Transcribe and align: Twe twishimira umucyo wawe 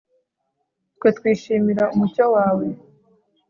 Twe 0.95 1.09
twishimira 1.17 1.83
umucyo 1.95 2.25
wawe 2.35 2.65